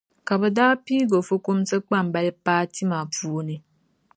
[0.27, 3.55] Ka bi daa pii o fukumsi kpambali paa tima puuni.